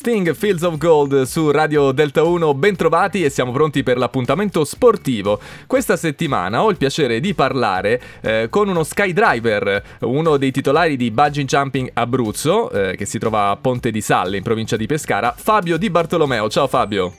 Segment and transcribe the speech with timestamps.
[0.00, 5.38] Sting Fields of Gold su Radio Delta 1, bentrovati e siamo pronti per l'appuntamento sportivo.
[5.66, 11.10] Questa settimana ho il piacere di parlare eh, con uno skydiver, uno dei titolari di
[11.10, 15.34] Bungee Jumping Abruzzo, eh, che si trova a Ponte di Salle in provincia di Pescara,
[15.36, 16.48] Fabio Di Bartolomeo.
[16.48, 17.12] Ciao Fabio.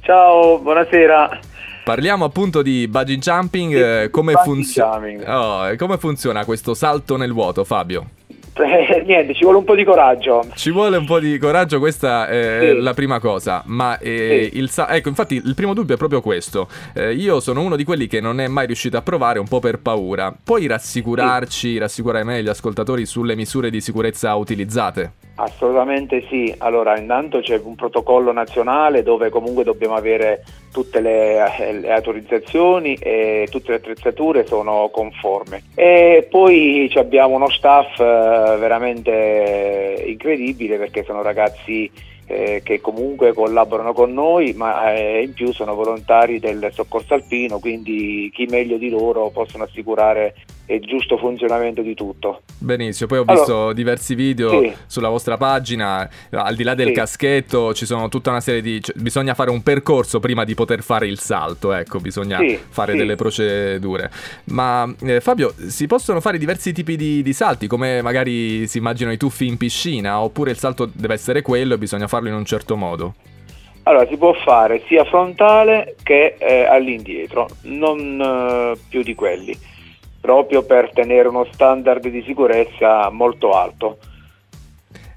[0.00, 1.38] Ciao, buonasera.
[1.84, 7.62] Parliamo appunto di bungee jumping, eh, come, funzio- oh, come funziona questo salto nel vuoto
[7.62, 8.17] Fabio?
[8.60, 10.44] Eh, niente, ci vuole un po' di coraggio.
[10.54, 12.80] Ci vuole un po' di coraggio, questa è sì.
[12.80, 13.62] la prima cosa.
[13.66, 14.58] Ma eh, sì.
[14.58, 16.68] il sa- ecco, infatti, il primo dubbio è proprio questo.
[16.94, 19.60] Eh, io sono uno di quelli che non è mai riuscito a provare, un po'
[19.60, 20.34] per paura.
[20.42, 21.78] Puoi rassicurarci, sì.
[21.78, 25.17] rassicurare me e gli ascoltatori sulle misure di sicurezza utilizzate?
[25.40, 30.42] Assolutamente sì, allora intanto c'è un protocollo nazionale dove comunque dobbiamo avere
[30.72, 35.62] tutte le, eh, le, autorizzazioni e tutte le attrezzature sono conformi.
[35.76, 41.88] E poi abbiamo uno staff eh, veramente incredibile perché sono ragazzi
[42.26, 48.28] eh, che comunque collaborano con noi, ma in più sono volontari del soccorso alpino, quindi
[48.34, 50.34] chi meglio di loro possono assicurare
[50.74, 52.42] il giusto funzionamento di tutto.
[52.58, 54.72] Benissimo, poi ho visto allora, diversi video sì.
[54.86, 56.92] sulla vostra pagina, al di là del sì.
[56.92, 58.82] caschetto ci sono tutta una serie di...
[58.82, 62.94] Cioè, bisogna fare un percorso prima di poter fare il salto, ecco, bisogna sì, fare
[62.94, 64.10] delle procedure.
[64.44, 69.14] Ma eh, Fabio, si possono fare diversi tipi di, di salti, come magari si immaginano
[69.14, 72.44] i tuffi in piscina, oppure il salto deve essere quello e bisogna farlo in un
[72.44, 73.14] certo modo?
[73.84, 79.56] Allora, si può fare sia frontale che eh, all'indietro, non eh, più di quelli,
[80.20, 83.98] proprio per tenere uno standard di sicurezza molto alto.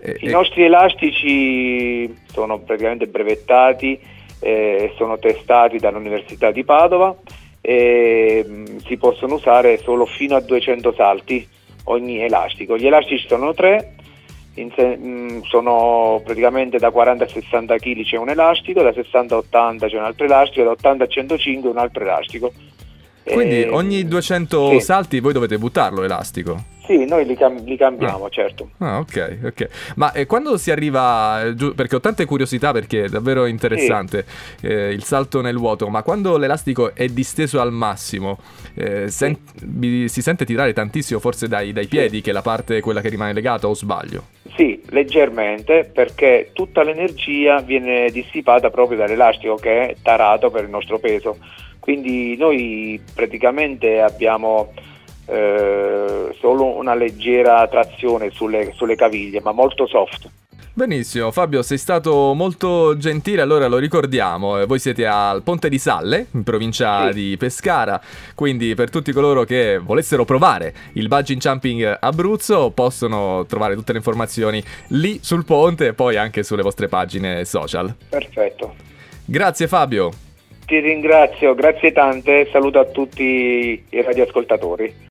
[0.00, 3.98] Eh, I nostri elastici sono praticamente brevettati,
[4.40, 7.14] eh, sono testati dall'Università di Padova
[7.60, 11.48] e mh, mm, si possono usare solo fino a 200 salti
[11.84, 12.76] ogni elastico.
[12.76, 13.94] Gli elastici sono tre,
[14.52, 19.34] se, mh, mm, sono praticamente da 40 a 60 kg c'è un elastico, da 60
[19.34, 22.52] a 80 c'è un altro elastico, da 80 a 105 un altro elastico.
[23.24, 23.68] Quindi e...
[23.70, 24.80] ogni 200 sì.
[24.80, 26.72] salti voi dovete buttarlo l'elastico?
[26.86, 28.28] Sì, noi li, cam- li cambiamo, ah.
[28.28, 28.68] certo.
[28.78, 29.68] Ah, ok, ok.
[29.96, 34.26] Ma eh, quando si arriva, eh, giù, perché ho tante curiosità perché è davvero interessante
[34.58, 34.66] sì.
[34.66, 38.38] eh, il salto nel vuoto, ma quando l'elastico è disteso al massimo,
[38.74, 40.08] eh, sen- sì.
[40.08, 43.32] si sente tirare tantissimo forse dai, dai piedi, che è la parte quella che rimane
[43.32, 44.26] legata, o sbaglio?
[44.54, 50.98] Sì, leggermente, perché tutta l'energia viene dissipata proprio dall'elastico che è tarato per il nostro
[50.98, 51.38] peso.
[51.84, 54.72] Quindi noi praticamente abbiamo
[55.26, 60.30] eh, solo una leggera trazione sulle, sulle caviglie, ma molto soft.
[60.72, 65.76] Benissimo, Fabio, sei stato molto gentile, allora lo ricordiamo, eh, voi siete al Ponte di
[65.78, 67.12] Salle, in provincia sì.
[67.12, 68.00] di Pescara,
[68.34, 73.98] quindi per tutti coloro che volessero provare il Bungee Jumping Abruzzo possono trovare tutte le
[73.98, 77.94] informazioni lì sul ponte e poi anche sulle vostre pagine social.
[78.08, 78.74] Perfetto.
[79.26, 80.23] Grazie Fabio.
[80.66, 84.94] Ti ringrazio, grazie tante, saluto a tutti i radioascoltatori.